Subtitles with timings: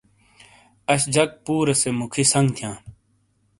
[0.91, 2.75] آش جک پورےسے موکھی سنگ تھیاں۔